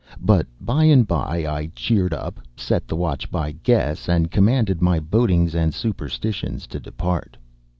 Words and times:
But 0.23 0.47
by 0.59 0.85
and 0.85 1.05
by 1.05 1.45
I 1.47 1.69
cheered 1.75 2.11
up, 2.11 2.39
set 2.57 2.87
the 2.87 2.95
watch 2.95 3.29
by 3.29 3.51
guess, 3.51 4.09
and 4.09 4.31
commanded 4.31 4.81
my 4.81 4.99
bodings 4.99 5.53
and 5.53 5.75
superstitions 5.75 6.65
to 6.73 6.79
depart. 6.79 7.37